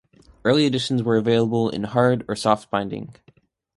Early 0.43 0.65
editions 0.65 1.03
were 1.03 1.17
available 1.17 1.69
in 1.69 1.83
hard 1.83 2.25
or 2.27 2.35
soft 2.35 2.71
binding. 2.71 3.13